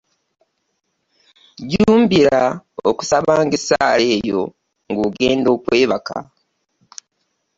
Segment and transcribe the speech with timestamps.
[1.69, 2.41] Jjumbira
[2.89, 4.41] okusabanga essaala eyo
[4.91, 6.17] ng'ogenda okwebaka.